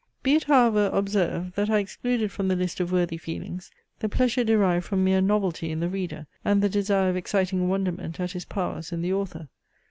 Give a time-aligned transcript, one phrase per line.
[0.23, 3.69] Be it however observed, that I excluded from the list of worthy feelings,
[3.99, 8.19] the pleasure derived from mere novelty in the reader, and the desire of exciting wonderment
[8.19, 9.47] at his powers in the author.